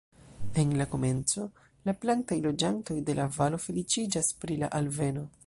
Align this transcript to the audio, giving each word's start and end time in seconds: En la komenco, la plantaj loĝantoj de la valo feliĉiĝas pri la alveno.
En 0.61 0.71
la 0.79 0.87
komenco, 0.93 1.45
la 1.89 1.95
plantaj 2.05 2.39
loĝantoj 2.47 2.99
de 3.11 3.17
la 3.21 3.29
valo 3.37 3.61
feliĉiĝas 3.69 4.33
pri 4.43 4.61
la 4.65 4.77
alveno. 4.83 5.29